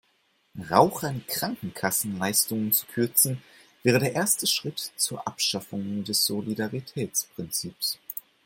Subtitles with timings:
[0.71, 3.43] Rauchern Krankenkassenleistungen zu kürzen
[3.83, 7.99] wäre der erste Schritt zur Abschaffung des Solidaritätsprinzips.